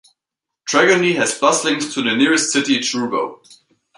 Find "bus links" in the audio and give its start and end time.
1.37-1.93